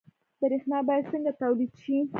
[0.41, 1.97] برښنا باید څنګه تولید شي؟